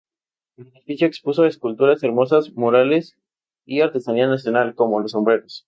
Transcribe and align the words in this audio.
El 0.57 0.65
edificio 0.69 1.05
expuso 1.05 1.45
esculturas, 1.45 2.01
hermosos 2.01 2.53
murales 2.55 3.17
y 3.67 3.81
artesanía 3.81 4.25
nacional, 4.25 4.73
como 4.73 4.99
los 4.99 5.11
sombreros. 5.11 5.59